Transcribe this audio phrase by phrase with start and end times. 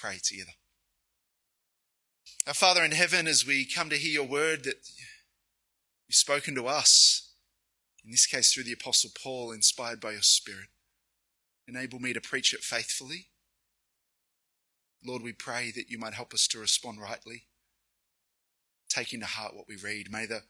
[0.00, 0.52] pray together.
[2.46, 4.88] Our Father in heaven, as we come to hear your word that
[6.08, 7.32] you've spoken to us,
[8.04, 10.68] in this case through the Apostle Paul, inspired by your Spirit,
[11.68, 13.26] enable me to preach it faithfully.
[15.04, 17.44] Lord, we pray that you might help us to respond rightly,
[18.88, 20.10] taking to heart what we read.
[20.10, 20.42] May the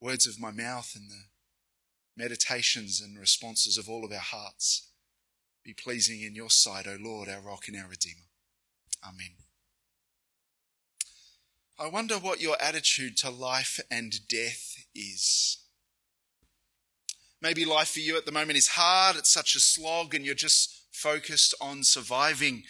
[0.00, 1.24] words of my mouth and the
[2.16, 4.88] meditations and responses of all of our hearts
[5.64, 8.25] be pleasing in your sight, O Lord, our rock and our Redeemer.
[9.06, 9.36] Amen.
[11.78, 15.58] I wonder what your attitude to life and death is.
[17.42, 20.34] Maybe life for you at the moment is hard, it's such a slog, and you're
[20.34, 22.62] just focused on surviving,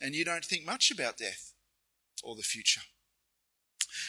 [0.00, 1.54] and you don't think much about death
[2.22, 2.82] or the future.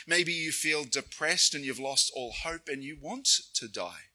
[0.06, 4.10] Maybe you feel depressed and you've lost all hope and you want to die.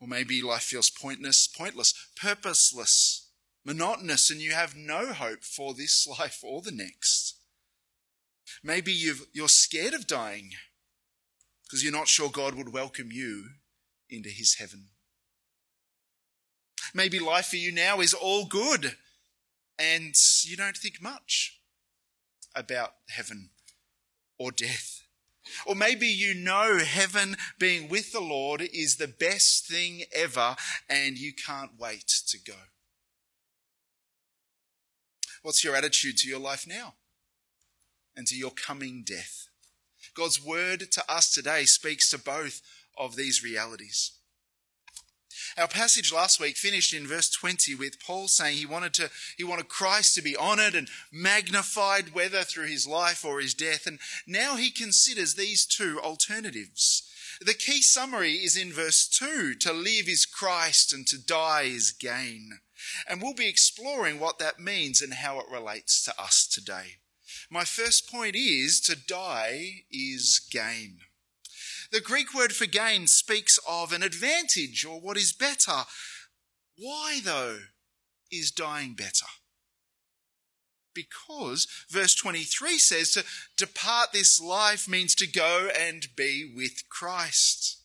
[0.00, 3.23] Or maybe life feels pointless, pointless, purposeless,
[3.64, 7.36] monotonous, and you have no hope for this life or the next.
[8.62, 10.50] Maybe you are scared of dying
[11.64, 13.46] because you're not sure God would welcome you
[14.08, 14.88] into his heaven.
[16.94, 18.96] Maybe life for you now is all good
[19.78, 21.58] and you don't think much
[22.54, 23.50] about heaven
[24.38, 25.00] or death.
[25.66, 30.56] Or maybe you know heaven being with the Lord is the best thing ever
[30.88, 32.54] and you can't wait to go.
[35.44, 36.94] What's your attitude to your life now
[38.16, 39.48] and to your coming death?
[40.14, 42.62] God's word to us today speaks to both
[42.96, 44.12] of these realities.
[45.58, 49.44] Our passage last week finished in verse 20 with Paul saying he wanted to, he
[49.44, 53.86] wanted Christ to be honored and magnified, whether through his life or his death.
[53.86, 57.02] And now he considers these two alternatives.
[57.42, 61.92] The key summary is in verse 2 to live is Christ and to die is
[61.92, 62.60] gain.
[63.08, 66.96] And we'll be exploring what that means and how it relates to us today.
[67.50, 70.98] My first point is to die is gain.
[71.92, 75.84] The Greek word for gain speaks of an advantage or what is better.
[76.76, 77.58] Why, though,
[78.32, 79.26] is dying better?
[80.94, 83.24] Because verse 23 says to
[83.56, 87.82] depart this life means to go and be with Christ.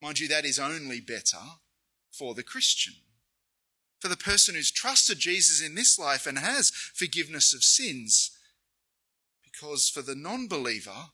[0.00, 1.38] Mind you, that is only better
[2.12, 2.94] for the Christian.
[4.00, 8.30] For the person who's trusted Jesus in this life and has forgiveness of sins.
[9.42, 11.10] Because for the non believer,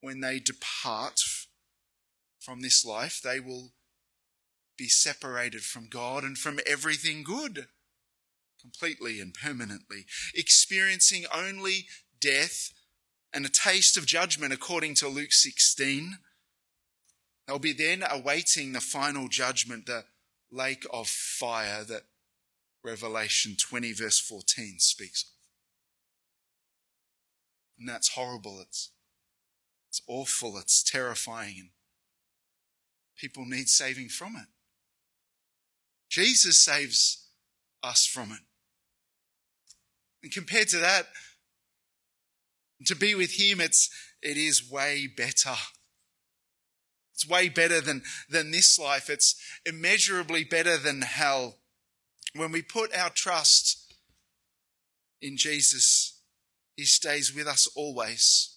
[0.00, 1.20] when they depart
[2.40, 3.72] from this life, they will
[4.76, 7.68] be separated from God and from everything good,
[8.60, 11.86] completely and permanently, experiencing only
[12.20, 12.72] death
[13.32, 16.18] and a taste of judgment according to Luke 16.
[17.46, 20.04] They'll be then awaiting the final judgment, the
[20.52, 22.02] lake of fire that
[22.84, 25.28] Revelation 20, verse 14 speaks of.
[27.78, 28.60] And that's horrible.
[28.60, 28.90] It's
[29.92, 31.68] it's awful, it's terrifying, and
[33.14, 34.48] people need saving from it.
[36.08, 37.28] Jesus saves
[37.82, 38.40] us from it.
[40.22, 41.08] And compared to that,
[42.86, 43.90] to be with him, it's,
[44.22, 45.56] it is way better.
[47.22, 49.08] It's way better than, than this life.
[49.08, 51.58] It's immeasurably better than hell.
[52.34, 53.94] When we put our trust
[55.20, 56.18] in Jesus,
[56.76, 58.56] he stays with us always.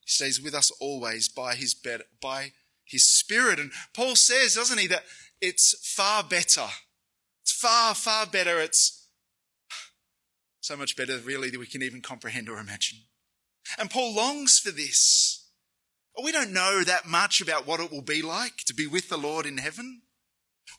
[0.00, 2.52] He stays with us always by his, better, by
[2.84, 3.58] his spirit.
[3.58, 5.04] And Paul says, doesn't he, that
[5.40, 6.68] it's far better.
[7.42, 8.60] It's far, far better.
[8.60, 9.08] It's
[10.60, 13.00] so much better, really, that we can even comprehend or imagine.
[13.78, 15.45] And Paul longs for this.
[16.22, 19.18] We don't know that much about what it will be like to be with the
[19.18, 20.02] Lord in heaven.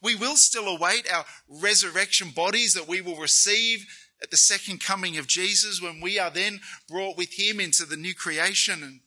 [0.01, 3.85] We will still await our resurrection bodies that we will receive
[4.21, 6.59] at the second coming of Jesus when we are then
[6.89, 9.01] brought with him into the new creation.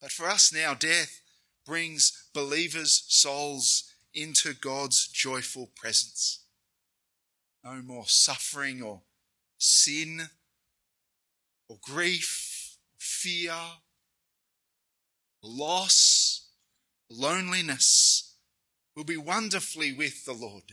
[0.00, 1.20] But for us now, death
[1.66, 6.40] brings believers' souls into God's joyful presence.
[7.62, 9.02] No more suffering or
[9.58, 10.30] sin
[11.68, 13.54] or grief, or fear,
[15.42, 16.48] loss,
[17.08, 18.34] loneliness.
[18.94, 20.64] We'll be wonderfully with the Lord.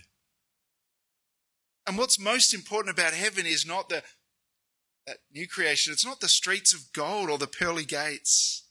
[1.86, 4.04] And what's most important about heaven is not the
[5.08, 8.66] that new creation, it's not the streets of gold or the pearly gates.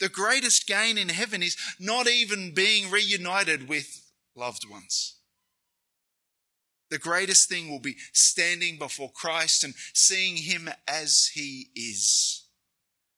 [0.00, 4.04] The greatest gain in heaven is not even being reunited with
[4.36, 5.16] loved ones.
[6.90, 12.44] The greatest thing will be standing before Christ and seeing him as he is.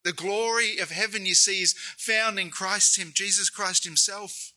[0.05, 4.53] The glory of heaven, you see, is found in Christ, him, Jesus Christ himself.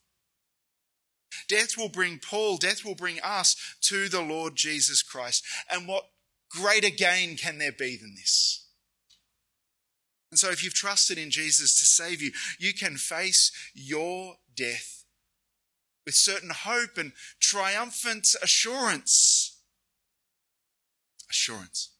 [1.47, 5.43] Death will bring Paul, death will bring us to the Lord Jesus Christ.
[5.69, 6.05] And what
[6.49, 8.65] greater gain can there be than this?
[10.31, 15.03] And so, if you've trusted in Jesus to save you, you can face your death
[16.05, 19.59] with certain hope and triumphant assurance.
[21.29, 21.92] Assurance.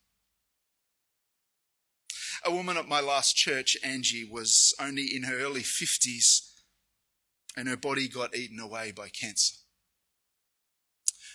[2.46, 6.50] A woman at my last church, Angie, was only in her early 50s
[7.56, 9.54] and her body got eaten away by cancer.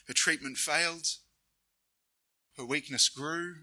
[0.08, 1.08] Her treatment failed,
[2.58, 3.56] her weakness grew,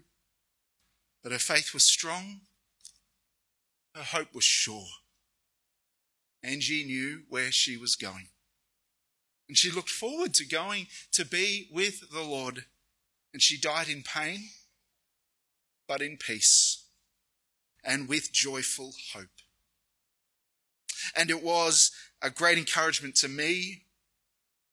[1.23, 2.41] but her faith was strong,
[3.95, 4.87] her hope was sure.
[6.43, 8.27] Angie knew where she was going.
[9.47, 12.65] And she looked forward to going to be with the Lord.
[13.33, 14.49] And she died in pain,
[15.87, 16.76] but in peace
[17.87, 19.29] and with joyful hope.
[21.15, 21.91] And it was
[22.21, 23.85] a great encouragement to me,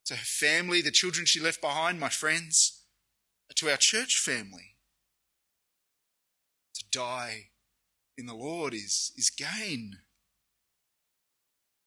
[0.07, 2.83] to her family, the children she left behind, my friends,
[3.55, 4.75] to our church family.
[6.75, 7.51] To die
[8.19, 9.99] in the Lord is, is gain.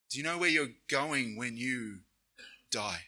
[0.10, 2.00] Do you know where you're going when you
[2.72, 3.02] die?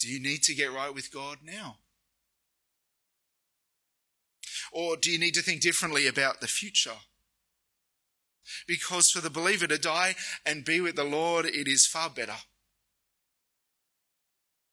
[0.00, 1.76] Do you need to get right with God now?
[4.72, 6.96] Or do you need to think differently about the future?
[8.66, 12.36] Because for the believer to die and be with the Lord, it is far better.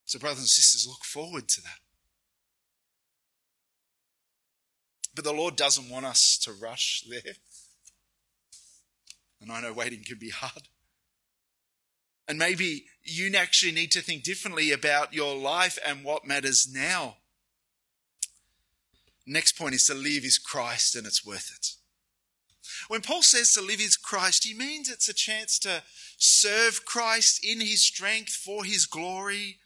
[0.06, 1.80] So, brothers and sisters, look forward to that.
[5.14, 7.36] But the Lord doesn't want us to rush there.
[9.42, 10.70] And I know waiting can be hard.
[12.28, 17.18] And maybe you actually need to think differently about your life and what matters now.
[19.32, 21.68] Next point is to live is Christ and it's worth it.
[22.88, 25.84] When Paul says to live is Christ, he means it's a chance to
[26.18, 29.58] serve Christ in his strength for his glory.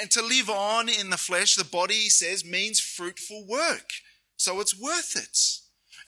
[0.00, 3.88] And to live on in the flesh, the body, he says, means fruitful work.
[4.36, 5.38] So it's worth it.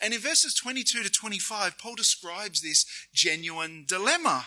[0.03, 2.85] And in verses 22 to 25, Paul describes this
[3.15, 4.45] genuine dilemma.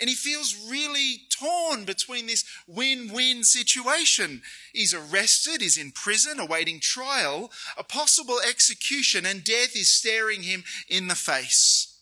[0.00, 4.42] And he feels really torn between this win win situation.
[4.72, 10.64] He's arrested, he's in prison, awaiting trial, a possible execution, and death is staring him
[10.88, 12.00] in the face.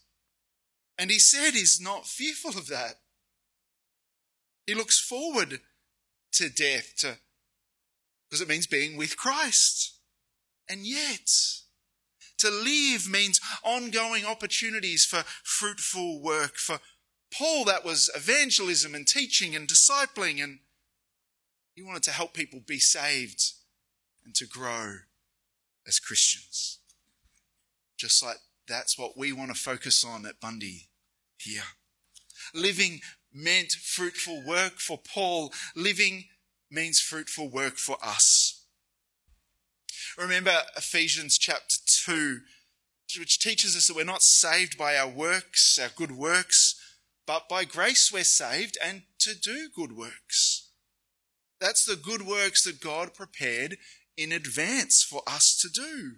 [0.99, 3.01] And he said he's not fearful of that.
[4.67, 5.61] He looks forward
[6.33, 7.19] to death, to,
[8.29, 9.99] because it means being with Christ.
[10.69, 11.29] And yet,
[12.39, 16.79] to live means ongoing opportunities for fruitful work, for
[17.37, 20.59] Paul, that was evangelism and teaching and discipling, and
[21.75, 23.53] he wanted to help people be saved
[24.25, 24.97] and to grow
[25.87, 26.79] as Christians.
[27.97, 28.37] Just like
[28.69, 30.89] that's what we want to focus on at Bundy
[31.39, 31.63] here.
[32.55, 33.01] Living
[33.33, 35.53] meant fruitful work for Paul.
[35.75, 36.25] Living
[36.71, 38.65] means fruitful work for us.
[40.19, 42.41] Remember Ephesians chapter 2,
[43.19, 46.82] which teaches us that we're not saved by our works, our good works,
[47.27, 50.69] but by grace we're saved and to do good works.
[51.61, 53.77] That's the good works that God prepared
[54.17, 56.17] in advance for us to do.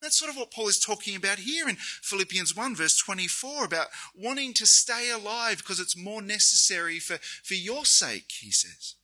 [0.00, 3.88] That's sort of what Paul is talking about here in Philippians 1, verse 24, about
[4.14, 8.94] wanting to stay alive because it's more necessary for, for your sake, he says.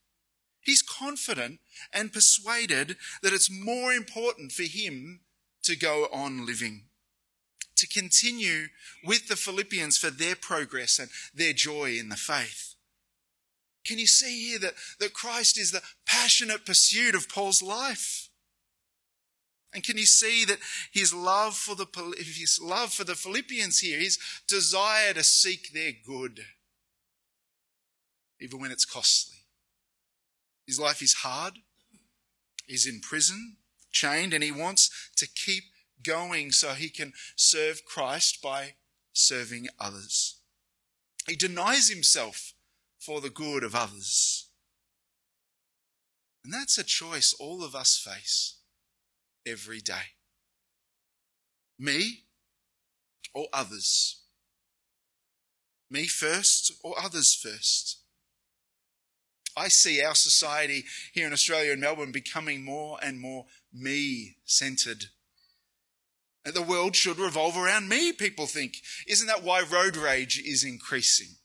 [0.61, 1.59] He's confident
[1.93, 5.21] and persuaded that it's more important for him
[5.65, 6.85] to go on living
[7.77, 8.67] to continue
[9.05, 12.75] with the Philippians for their progress and their joy in the faith.
[13.85, 18.29] Can you see here that, that Christ is the passionate pursuit of Paul's life?
[19.75, 20.59] And can you see that
[20.93, 21.87] his love for the
[22.19, 26.45] his love for the Philippians here, his desire to seek their good,
[28.39, 29.39] even when it's costly.
[30.67, 31.55] His life is hard.
[32.67, 33.57] He's in prison,
[33.91, 35.65] chained, and he wants to keep
[36.03, 38.75] going so he can serve Christ by
[39.13, 40.41] serving others.
[41.29, 42.55] He denies himself
[42.99, 44.49] for the good of others.
[46.45, 48.57] And that's a choice all of us face
[49.47, 50.17] every day.
[51.79, 52.25] Me
[53.35, 54.23] or others?
[55.91, 57.99] Me first or others first?
[59.57, 65.07] I see our society here in Australia and Melbourne becoming more and more me centered
[66.45, 68.79] the world should revolve around me, people think.
[69.07, 71.37] Isn't that why road rage is increasing?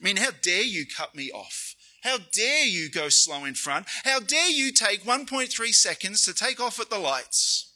[0.00, 1.74] I mean, how dare you cut me off?
[2.04, 3.86] How dare you go slow in front?
[4.04, 7.74] How dare you take 1.3 seconds to take off at the lights?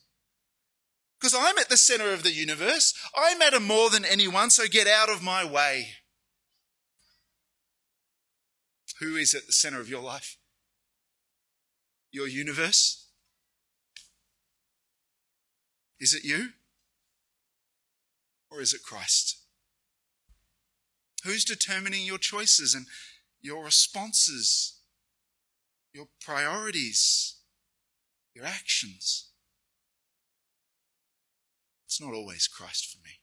[1.20, 2.94] Because I'm at the center of the universe.
[3.16, 5.88] I matter more than anyone, so get out of my way.
[9.00, 10.36] Who is at the center of your life?
[12.12, 13.01] Your universe?
[16.02, 16.48] Is it you?
[18.50, 19.38] Or is it Christ?
[21.22, 22.86] Who's determining your choices and
[23.40, 24.80] your responses,
[25.94, 27.36] your priorities,
[28.34, 29.28] your actions?
[31.86, 33.20] It's not always Christ for me.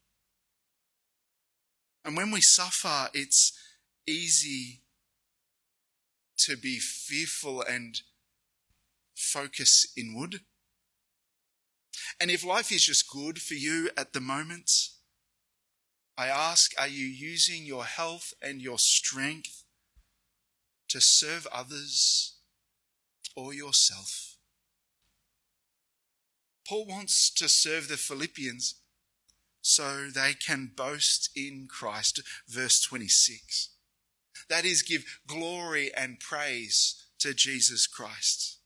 [2.05, 3.51] And when we suffer, it's
[4.07, 4.83] easy
[6.37, 7.99] to be fearful and
[9.15, 10.39] focus inward.
[12.19, 14.89] And if life is just good for you at the moment,
[16.17, 19.63] I ask, are you using your health and your strength
[20.89, 22.35] to serve others
[23.37, 24.35] or yourself?
[26.67, 28.75] Paul wants to serve the Philippians
[29.61, 32.21] so they can boast in Christ.
[32.47, 33.69] Verse 26.
[34.49, 38.57] That is, give glory and praise to Jesus Christ.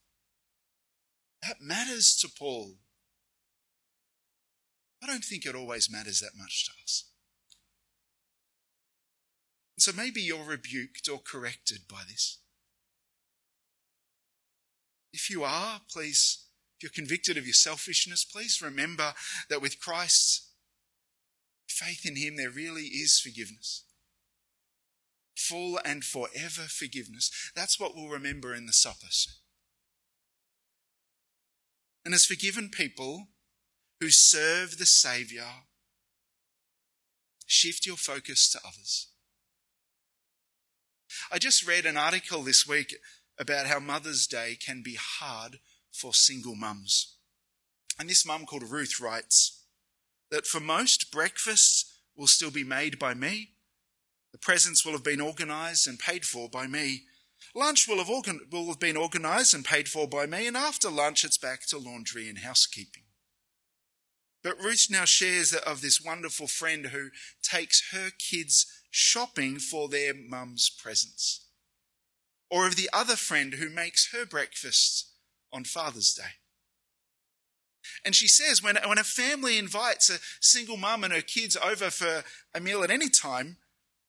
[1.41, 2.77] That matters to Paul.
[5.03, 7.10] I don't think it always matters that much to us.
[9.77, 12.39] So maybe you're rebuked or corrected by this.
[15.12, 16.45] If you are, please,
[16.77, 19.13] if you're convicted of your selfishness, please remember
[19.50, 20.51] that with Christ's
[21.67, 23.83] faith in Him, there really is forgiveness.
[25.36, 27.29] Full and forever forgiveness.
[27.55, 29.07] That's what we'll remember in the supper.
[32.05, 33.27] And as forgiven people
[34.03, 35.63] who serve the Saviour,
[37.45, 39.07] shift your focus to others.
[41.31, 42.95] I just read an article this week
[43.39, 47.15] about how Mother's Day can be hard for single mums.
[47.98, 49.63] And this mum called Ruth writes
[50.31, 53.51] that for most, breakfasts will still be made by me.
[54.33, 57.03] The presents will have been organised and paid for by me.
[57.55, 60.89] Lunch will have, organ- will have been organised and paid for by me, and after
[60.89, 63.02] lunch, it's back to laundry and housekeeping.
[64.43, 67.09] But Ruth now shares of this wonderful friend who
[67.41, 71.45] takes her kids shopping for their mum's presents.
[72.51, 75.07] Or of the other friend who makes her breakfast
[75.51, 76.39] on Father's Day.
[78.05, 81.89] And she says when, when a family invites a single mum and her kids over
[81.89, 82.23] for
[82.53, 83.57] a meal at any time,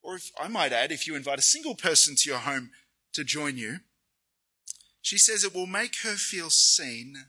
[0.03, 2.71] or if I might add, if you invite a single person to your home
[3.15, 3.79] to join you,
[5.01, 7.27] she says it will make her feel seen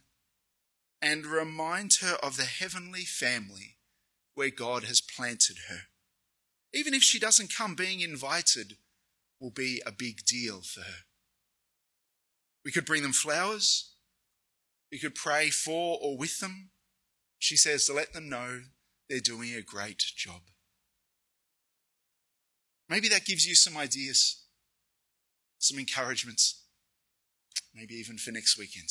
[1.05, 3.77] and remind her of the heavenly family
[4.33, 5.81] where God has planted her.
[6.73, 8.77] Even if she doesn't come, being invited
[9.39, 11.03] will be a big deal for her.
[12.65, 13.91] We could bring them flowers.
[14.91, 16.71] We could pray for or with them.
[17.37, 18.61] She says to let them know
[19.07, 20.41] they're doing a great job.
[22.89, 24.43] Maybe that gives you some ideas,
[25.59, 26.63] some encouragements,
[27.75, 28.89] maybe even for next weekend.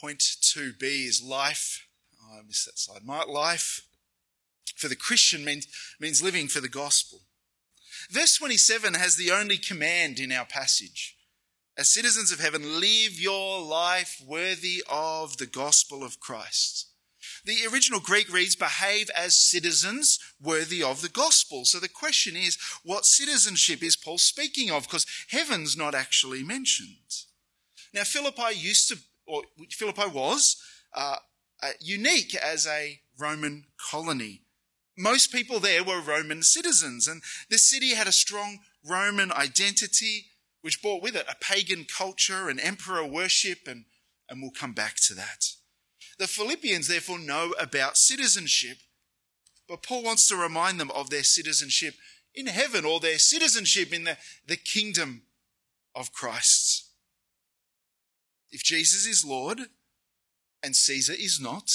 [0.00, 1.86] Point 2b is life
[2.26, 3.04] Oh, I missed that slide.
[3.04, 3.82] My life
[4.74, 5.66] for the Christian means,
[6.00, 7.20] means living for the gospel.
[8.10, 11.16] Verse 27 has the only command in our passage.
[11.78, 16.88] As citizens of heaven, live your life worthy of the gospel of Christ.
[17.44, 21.64] The original Greek reads, behave as citizens worthy of the gospel.
[21.64, 24.84] So the question is, what citizenship is Paul speaking of?
[24.84, 27.24] Because heaven's not actually mentioned.
[27.92, 30.56] Now, Philippi used to, or Philippi was,
[30.94, 31.16] uh,
[31.62, 34.42] uh, unique as a Roman colony.
[34.96, 40.26] Most people there were Roman citizens, and the city had a strong Roman identity,
[40.62, 43.84] which brought with it a pagan culture and emperor worship, and,
[44.28, 45.52] and we'll come back to that.
[46.18, 48.78] The Philippians, therefore, know about citizenship,
[49.68, 51.94] but Paul wants to remind them of their citizenship
[52.34, 54.16] in heaven or their citizenship in the,
[54.46, 55.22] the kingdom
[55.94, 56.75] of Christ.
[58.56, 59.60] If Jesus is Lord,
[60.62, 61.70] and Caesar is not,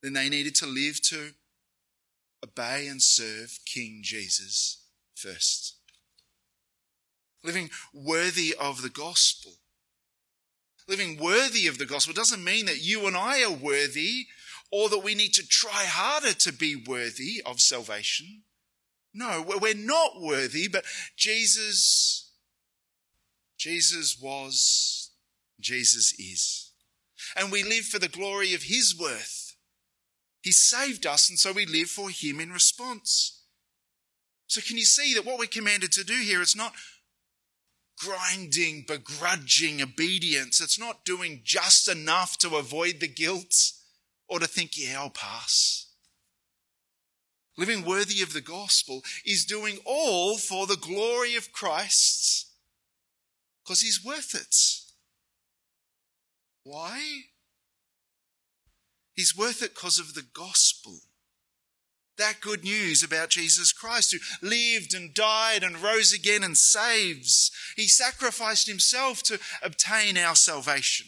[0.00, 1.30] then they needed to live to
[2.40, 4.84] obey and serve King Jesus
[5.16, 5.74] first.
[7.42, 9.54] Living worthy of the gospel.
[10.86, 14.26] Living worthy of the gospel doesn't mean that you and I are worthy
[14.70, 18.42] or that we need to try harder to be worthy of salvation.
[19.12, 20.84] No, we're not worthy, but
[21.16, 22.30] Jesus,
[23.58, 25.05] Jesus was,
[25.60, 26.66] Jesus is
[27.34, 29.56] and we live for the glory of His worth.
[30.42, 33.42] He saved us, and so we live for Him in response.
[34.46, 36.74] So, can you see that what we're commanded to do here is not
[37.98, 40.60] grinding, begrudging obedience.
[40.60, 43.72] It's not doing just enough to avoid the guilt
[44.28, 45.86] or to think, yeah, I'll pass.
[47.56, 52.48] living worthy of the gospel, is doing all for the glory of Christ
[53.64, 54.85] because he's worth it.
[56.66, 57.00] Why?
[59.14, 60.98] He's worth it because of the gospel.
[62.18, 67.52] That good news about Jesus Christ who lived and died and rose again and saves.
[67.76, 71.06] He sacrificed himself to obtain our salvation.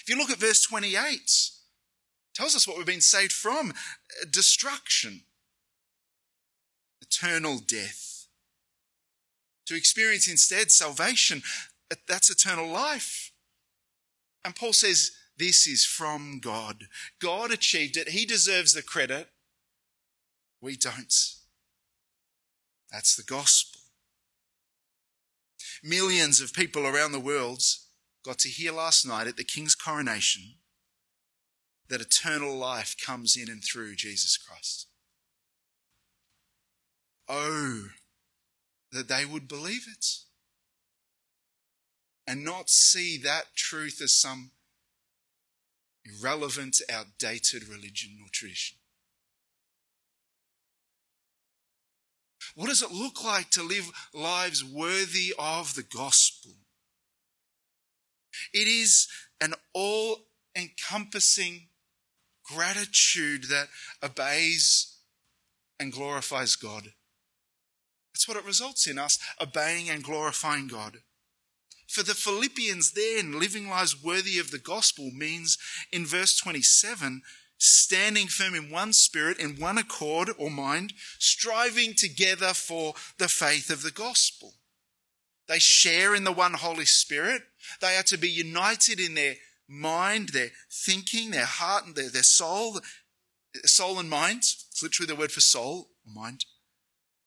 [0.00, 1.50] If you look at verse 28,
[2.32, 3.72] tells us what we've been saved from
[4.30, 5.22] destruction,
[7.02, 8.28] eternal death.
[9.66, 11.42] To experience instead salvation,
[12.06, 13.29] that's eternal life.
[14.44, 16.84] And Paul says, This is from God.
[17.20, 18.10] God achieved it.
[18.10, 19.28] He deserves the credit.
[20.60, 21.14] We don't.
[22.90, 23.80] That's the gospel.
[25.82, 27.62] Millions of people around the world
[28.24, 30.42] got to hear last night at the King's coronation
[31.88, 34.86] that eternal life comes in and through Jesus Christ.
[37.28, 37.86] Oh,
[38.92, 40.04] that they would believe it
[42.30, 44.52] and not see that truth as some
[46.04, 48.76] irrelevant, outdated religion or tradition.
[52.54, 56.52] What does it look like to live lives worthy of the gospel?
[58.54, 59.08] It is
[59.40, 60.18] an all
[60.56, 61.66] encompassing
[62.44, 63.66] gratitude that
[64.04, 64.98] obeys
[65.80, 66.92] and glorifies God.
[68.14, 70.98] That's what it results in us obeying and glorifying God.
[71.90, 75.58] For the Philippians, then, living lives worthy of the gospel means
[75.90, 77.22] in verse 27
[77.58, 83.70] standing firm in one spirit, in one accord or mind, striving together for the faith
[83.70, 84.54] of the gospel.
[85.48, 87.42] They share in the one Holy Spirit.
[87.80, 89.34] They are to be united in their
[89.68, 92.80] mind, their thinking, their heart, and their, their soul,
[93.64, 94.38] soul and mind.
[94.38, 96.44] It's literally the word for soul mind.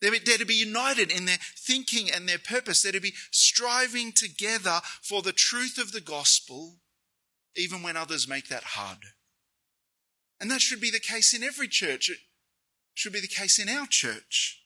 [0.04, 2.82] They're, they're to be united in their thinking and their purpose.
[2.82, 6.76] They're to be striving together for the truth of the gospel,
[7.56, 8.98] even when others make that hard.
[10.42, 12.10] And that should be the case in every church.
[12.10, 12.18] It
[12.94, 14.62] should be the case in our church.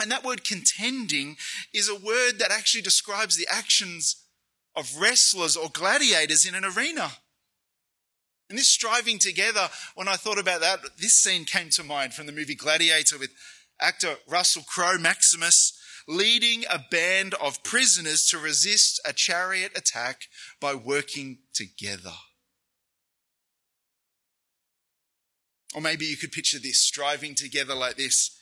[0.00, 1.36] And that word contending
[1.74, 4.16] is a word that actually describes the actions
[4.74, 7.12] of wrestlers or gladiators in an arena.
[8.48, 12.24] And this striving together, when I thought about that, this scene came to mind from
[12.24, 13.30] the movie Gladiator with
[13.80, 20.22] actor Russell Crowe, Maximus, leading a band of prisoners to resist a chariot attack
[20.60, 22.12] by working together.
[25.74, 28.38] Or maybe you could picture this striving together like this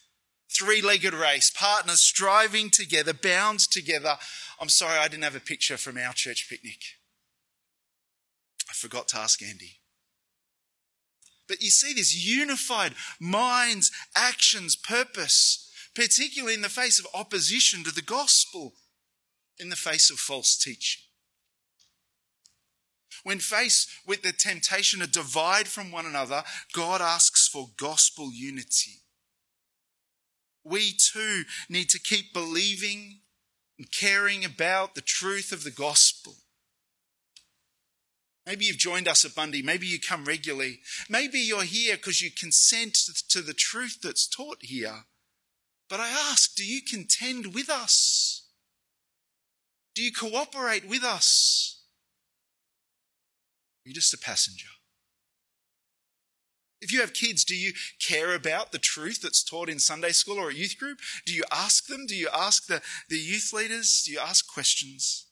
[0.50, 4.18] three legged race, partners striving together, bound together.
[4.60, 6.80] I'm sorry, I didn't have a picture from our church picnic.
[8.68, 9.81] I forgot to ask Andy.
[11.52, 17.94] But you see this unified minds, actions, purpose, particularly in the face of opposition to
[17.94, 18.72] the gospel,
[19.58, 21.02] in the face of false teaching.
[23.22, 29.02] When faced with the temptation to divide from one another, God asks for gospel unity
[30.64, 33.20] we too need to keep believing
[33.78, 36.36] and caring about the truth of the gospel.
[38.46, 39.62] Maybe you've joined us at Bundy.
[39.62, 40.80] Maybe you come regularly.
[41.08, 42.94] Maybe you're here because you consent
[43.28, 45.04] to the truth that's taught here.
[45.88, 48.46] But I ask, do you contend with us?
[49.94, 51.82] Do you cooperate with us?
[53.84, 54.68] Are you just a passenger?
[56.80, 60.38] If you have kids, do you care about the truth that's taught in Sunday school
[60.38, 60.98] or a youth group?
[61.24, 62.06] Do you ask them?
[62.06, 64.02] Do you ask the, the youth leaders?
[64.04, 65.26] Do you ask questions?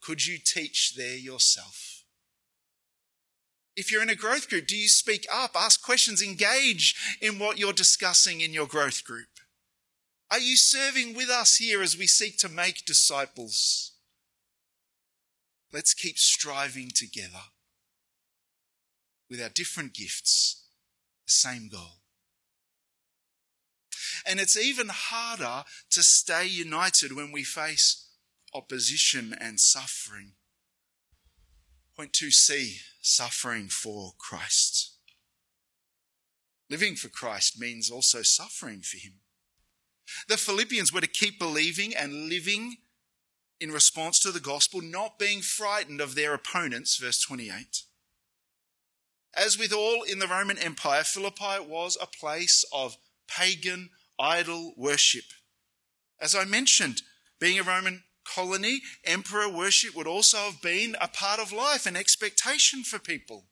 [0.00, 2.04] Could you teach there yourself?
[3.76, 7.58] If you're in a growth group, do you speak up, ask questions, engage in what
[7.58, 9.28] you're discussing in your growth group?
[10.30, 13.92] Are you serving with us here as we seek to make disciples?
[15.72, 17.44] Let's keep striving together
[19.30, 20.64] with our different gifts,
[21.26, 22.00] the same goal.
[24.26, 28.07] And it's even harder to stay united when we face
[28.54, 30.32] opposition and suffering.
[31.96, 34.96] Point 2c suffering for Christ.
[36.70, 39.14] Living for Christ means also suffering for Him.
[40.28, 42.76] The Philippians were to keep believing and living
[43.60, 47.82] in response to the gospel, not being frightened of their opponents, verse 28.
[49.34, 55.24] As with all in the Roman Empire, Philippi was a place of pagan idol worship.
[56.20, 57.02] As I mentioned,
[57.38, 58.02] being a Roman
[58.34, 63.44] colony, emperor worship would also have been a part of life, an expectation for people.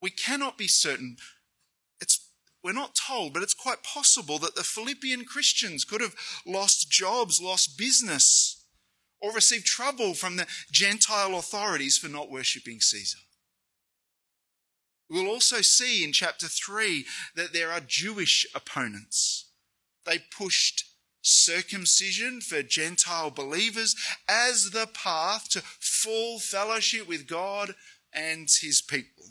[0.00, 1.16] We cannot be certain.
[2.00, 2.28] It's
[2.62, 6.14] we're not told, but it's quite possible that the Philippian Christians could have
[6.46, 8.64] lost jobs, lost business,
[9.20, 13.18] or received trouble from the Gentile authorities for not worshipping Caesar.
[15.08, 17.04] We'll also see in chapter 3
[17.36, 19.50] that there are Jewish opponents.
[20.06, 20.84] They pushed
[21.22, 23.94] circumcision for Gentile believers
[24.28, 27.74] as the path to full fellowship with God
[28.12, 29.24] and his people.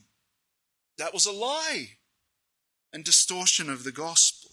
[0.98, 1.98] That was a lie
[2.94, 4.52] and distortion of the gospel.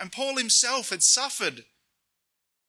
[0.00, 1.64] And Paul himself had suffered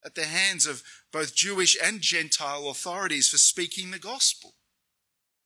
[0.06, 4.54] at the hands of both Jewish and Gentile authorities for speaking the gospel.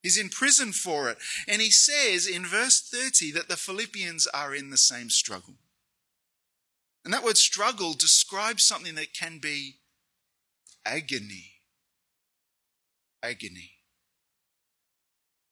[0.02, 1.18] He's in prison for it.
[1.48, 5.56] And he says in verse 30 that the Philippians are in the same struggle.
[7.08, 9.78] And that word struggle describes something that can be
[10.86, 11.54] agony.
[13.24, 13.72] Agony.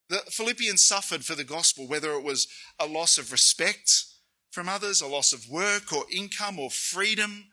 [0.10, 4.04] The Philippians suffered for the gospel, whether it was a loss of respect
[4.52, 7.46] from others, a loss of work or income or freedom,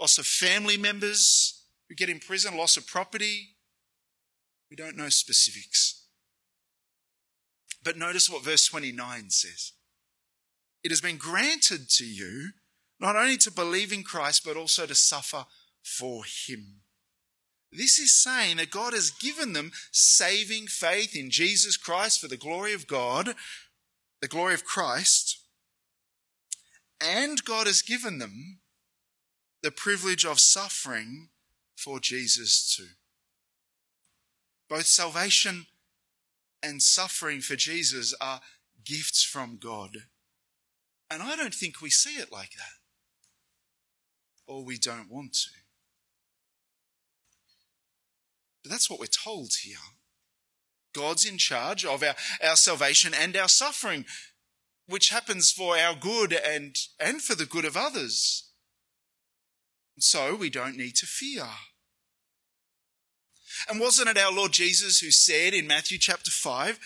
[0.00, 3.56] loss of family members who get in prison, loss of property.
[4.70, 6.06] We don't know specifics.
[7.82, 9.72] But notice what verse 29 says.
[10.84, 12.50] It has been granted to you
[12.98, 15.46] not only to believe in Christ, but also to suffer
[15.82, 16.80] for him.
[17.72, 22.36] This is saying that God has given them saving faith in Jesus Christ for the
[22.36, 23.34] glory of God,
[24.20, 25.40] the glory of Christ,
[27.00, 28.60] and God has given them
[29.62, 31.28] the privilege of suffering
[31.76, 32.94] for Jesus too.
[34.68, 35.66] Both salvation
[36.62, 38.40] and suffering for Jesus are
[38.84, 39.96] gifts from God.
[41.10, 42.75] And I don't think we see it like that.
[44.46, 45.50] Or we don't want to.
[48.62, 49.76] But that's what we're told here.
[50.94, 54.06] God's in charge of our, our salvation and our suffering,
[54.86, 58.50] which happens for our good and, and for the good of others.
[59.98, 61.46] So we don't need to fear.
[63.68, 66.78] And wasn't it our Lord Jesus who said in Matthew chapter 5,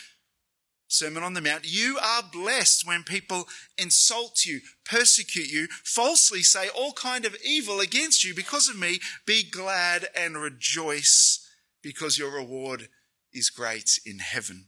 [0.92, 3.46] Sermon on the Mount, you are blessed when people
[3.78, 8.98] insult you, persecute you, falsely say all kind of evil against you because of me.
[9.24, 11.48] Be glad and rejoice
[11.80, 12.88] because your reward
[13.32, 14.66] is great in heaven.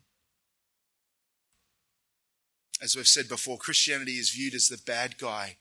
[2.81, 5.57] As we've said before, Christianity is viewed as the bad guy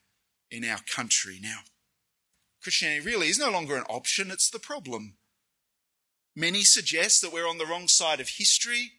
[0.52, 1.62] in our country now.
[2.62, 5.16] Christianity really is no longer an option, it's the problem.
[6.36, 8.92] Many suggest that we're on the wrong side of history,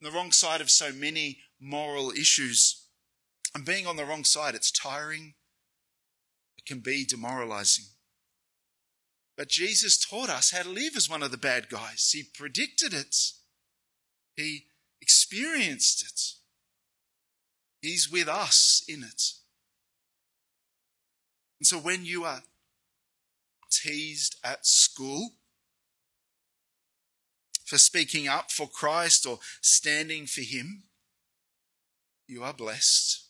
[0.00, 2.84] the wrong side of so many moral issues.
[3.54, 5.34] And being on the wrong side, it's tiring,
[6.58, 7.86] it can be demoralizing.
[9.36, 12.10] But Jesus taught us how to live as one of the bad guys.
[12.12, 13.16] He predicted it,
[14.34, 14.66] He
[15.00, 16.20] experienced it.
[17.80, 19.22] He's with us in it.
[21.60, 22.42] And so when you are
[23.70, 25.34] teased at school
[27.66, 30.84] for speaking up for Christ or standing for Him,
[32.28, 33.24] you are blessed.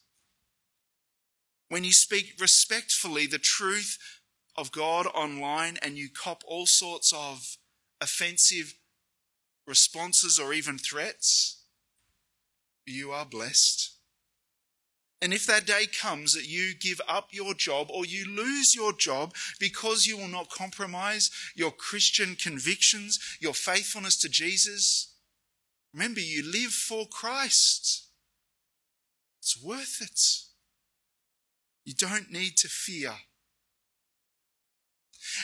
[1.69, 3.99] When you speak respectfully the truth
[4.57, 7.57] of God online and you cop all sorts of
[8.01, 8.75] offensive
[9.67, 11.63] responses or even threats,
[12.85, 13.96] you are blessed.
[15.23, 18.93] And if that day comes that you give up your job or you lose your
[18.93, 25.15] job because you will not compromise your Christian convictions, your faithfulness to Jesus,
[25.95, 28.09] remember you live for Christ.
[29.41, 30.21] It's worth it.
[31.85, 33.13] You don't need to fear.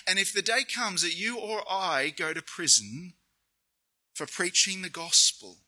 [0.07, 3.15] And if the day comes that you or I go to prison
[4.15, 5.59] for preaching the gospel,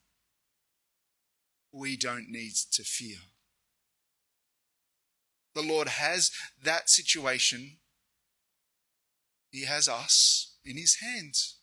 [1.72, 3.18] we don't need to fear.
[5.54, 6.30] The Lord has
[6.62, 7.78] that situation.
[9.50, 11.56] He has us in His hands.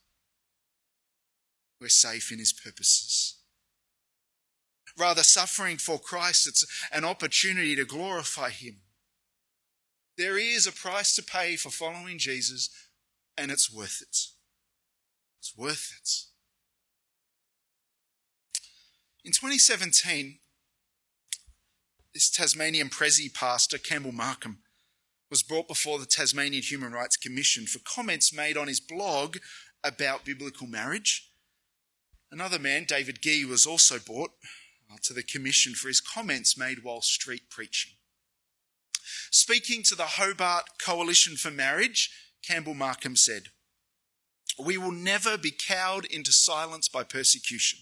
[1.80, 3.38] We're safe in His purposes.
[4.98, 8.82] Rather, suffering for Christ, it's an opportunity to glorify Him.
[10.18, 12.70] There is a price to pay for following Jesus,
[13.38, 14.18] and it's worth it.
[15.40, 16.10] It's worth it.
[19.24, 20.40] In 2017,
[22.14, 24.60] this Tasmanian Prezi pastor, Campbell Markham,
[25.30, 29.38] was brought before the Tasmanian Human Rights Commission for comments made on his blog
[29.84, 31.30] about biblical marriage.
[32.32, 34.32] Another man, David Gee, was also brought
[34.92, 37.94] uh, to the commission for his comments made while street preaching.
[39.32, 42.12] Speaking to the Hobart Coalition for Marriage,
[42.46, 43.44] Campbell Markham said,
[44.60, 47.80] We will never be cowed into silence by persecution.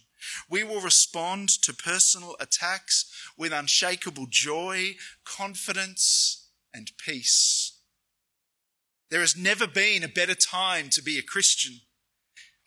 [0.49, 3.05] We will respond to personal attacks
[3.37, 7.77] with unshakable joy, confidence, and peace.
[9.09, 11.81] There has never been a better time to be a Christian.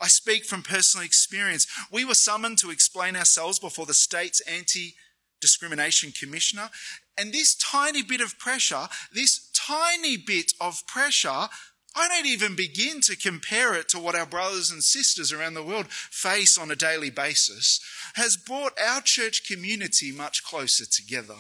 [0.00, 1.66] I speak from personal experience.
[1.92, 4.96] We were summoned to explain ourselves before the state's anti
[5.40, 6.70] discrimination commissioner.
[7.18, 11.48] And this tiny bit of pressure, this tiny bit of pressure,
[11.94, 15.62] I don't even begin to compare it to what our brothers and sisters around the
[15.62, 17.80] world face on a daily basis,
[18.14, 21.36] has brought our church community much closer together.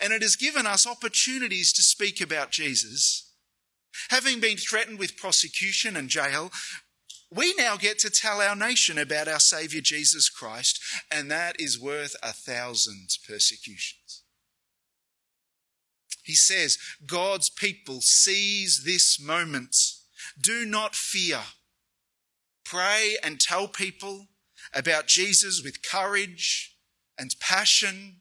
[0.00, 3.32] And it has given us opportunities to speak about Jesus.
[4.10, 6.50] Having been threatened with prosecution and jail,
[7.32, 10.80] we now get to tell our nation about our Saviour Jesus Christ,
[11.12, 14.19] and that is worth a thousand persecutions.
[16.30, 19.76] He says, God's people seize this moment.
[20.40, 21.40] Do not fear.
[22.64, 24.28] Pray and tell people
[24.72, 26.76] about Jesus with courage
[27.18, 28.20] and passion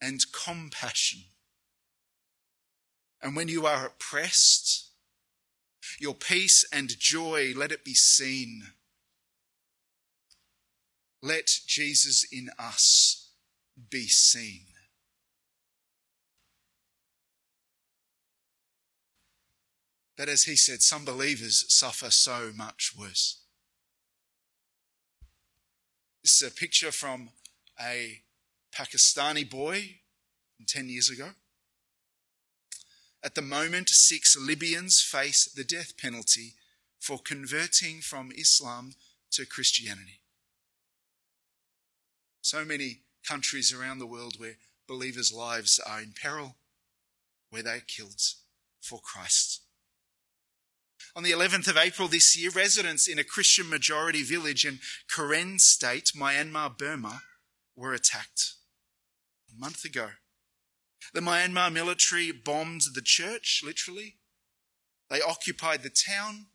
[0.00, 1.22] and compassion.
[3.20, 4.90] And when you are oppressed,
[5.98, 8.62] your peace and joy, let it be seen.
[11.20, 13.32] Let Jesus in us
[13.90, 14.66] be seen.
[20.16, 23.38] But as he said, some believers suffer so much worse.
[26.22, 27.30] This is a picture from
[27.80, 28.22] a
[28.74, 29.98] Pakistani boy
[30.56, 31.30] from 10 years ago.
[33.22, 36.54] At the moment, six Libyans face the death penalty
[36.98, 38.94] for converting from Islam
[39.32, 40.20] to Christianity.
[42.40, 46.56] So many countries around the world where believers' lives are in peril,
[47.50, 48.22] where they are killed
[48.80, 49.62] for Christ.
[51.16, 55.58] On the 11th of April this year, residents in a Christian majority village in Karen
[55.58, 57.22] State, Myanmar, Burma,
[57.74, 58.52] were attacked.
[59.50, 60.08] A month ago,
[61.14, 64.16] the Myanmar military bombed the church, literally.
[65.08, 66.48] They occupied the town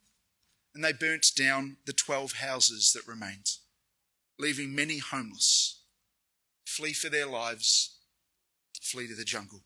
[0.75, 3.47] and they burnt down the 12 houses that remained,
[4.37, 5.81] leaving many homeless.
[6.67, 7.97] Flee for their lives,
[8.79, 9.63] flee to the jungle.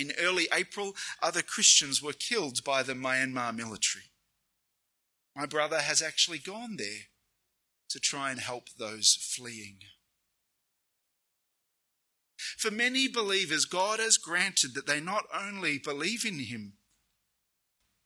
[0.00, 4.04] In early April, other Christians were killed by the Myanmar military.
[5.36, 7.08] My brother has actually gone there
[7.90, 9.80] to try and help those fleeing.
[12.56, 16.78] For many believers, God has granted that they not only believe in Him,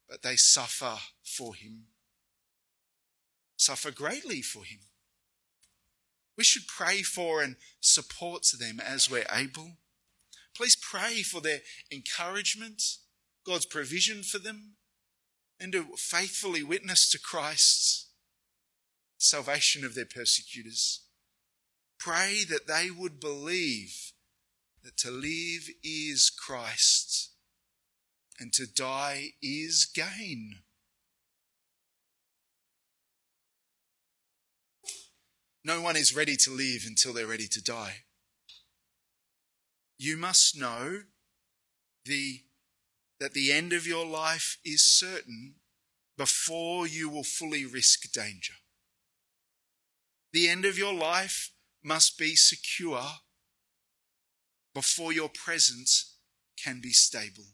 [0.09, 1.85] but they suffer for Him,
[3.55, 4.79] suffer greatly for Him.
[6.37, 9.77] We should pray for and support them as we're able.
[10.55, 11.59] Please pray for their
[11.91, 12.81] encouragement,
[13.45, 14.75] God's provision for them,
[15.59, 18.09] and to faithfully witness to Christ's
[19.17, 21.01] salvation of their persecutors.
[21.99, 24.13] Pray that they would believe
[24.83, 27.31] that to live is Christ
[28.39, 30.59] and to die is gain.
[35.63, 38.04] No one is ready to live until they're ready to die.
[39.97, 41.03] You must know
[42.05, 42.41] the,
[43.19, 45.55] that the end of your life is certain
[46.17, 48.53] before you will fully risk danger.
[50.33, 51.51] The end of your life
[51.83, 53.05] must be secure
[54.73, 56.15] before your presence
[56.61, 57.45] can be stable.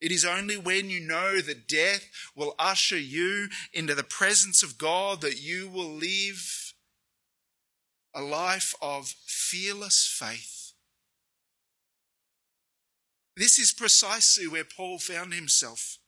[0.00, 4.78] It is only when you know that death will usher you into the presence of
[4.78, 6.74] God that you will live
[8.14, 10.53] a life of fearless faith.
[13.36, 15.98] This is precisely where Paul found himself.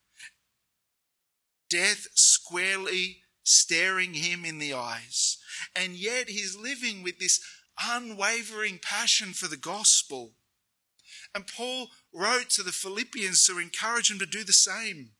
[1.69, 5.39] Death squarely staring him in the eyes.
[5.75, 7.41] And yet he's living with this
[7.83, 10.33] unwavering passion for the gospel.
[11.35, 15.11] And Paul wrote to the Philippians to encourage them to do the same.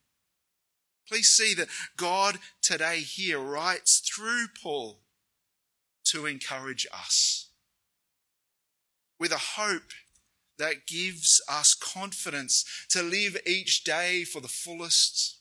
[1.09, 5.01] Please see that God today here writes through Paul
[6.05, 7.49] to encourage us
[9.19, 9.93] with a hope
[10.59, 15.39] that gives us confidence to live each day for the fullest,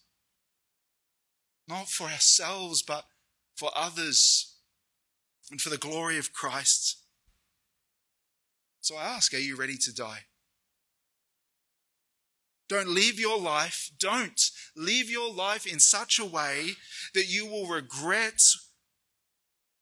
[1.68, 3.06] not for ourselves, but
[3.56, 4.56] for others
[5.52, 6.98] and for the glory of Christ.
[8.82, 10.26] So I ask, are you ready to die?
[12.68, 16.72] Don't live your life, don't live your life in such a way
[17.14, 18.42] that you will regret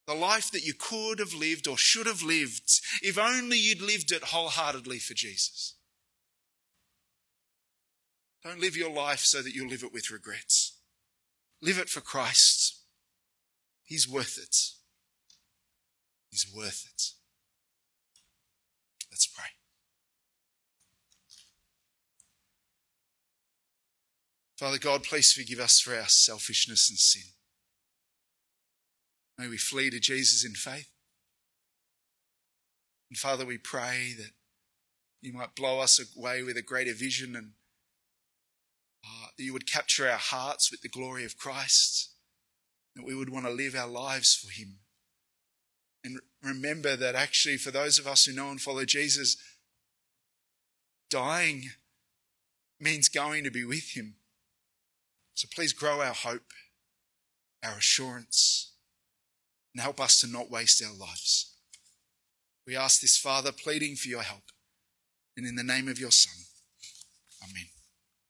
[0.06, 4.12] the life that you could have lived or should have lived if only you'd lived
[4.12, 5.76] it wholeheartedly for Jesus.
[8.44, 10.78] Don't live your life so that you'll live it with regrets.
[11.62, 12.82] Live it for Christ.
[13.84, 14.56] He's worth it.
[16.30, 17.04] He's worth it.
[19.10, 19.46] Let's pray.
[24.58, 27.33] Father God, please forgive us for our selfishness and sin.
[29.38, 30.90] May we flee to Jesus in faith.
[33.10, 34.32] And Father, we pray that
[35.22, 37.52] you might blow us away with a greater vision and
[39.06, 42.12] uh, that you would capture our hearts with the glory of Christ,
[42.96, 44.80] that we would want to live our lives for Him.
[46.04, 49.38] And remember that actually, for those of us who know and follow Jesus,
[51.10, 51.70] dying
[52.80, 54.16] means going to be with Him.
[55.34, 56.52] So please grow our hope,
[57.64, 58.73] our assurance,
[59.74, 61.56] and help us to not waste our lives.
[62.66, 64.44] We ask this, Father, pleading for your help.
[65.36, 66.46] And in the name of your Son,
[67.44, 67.73] Amen.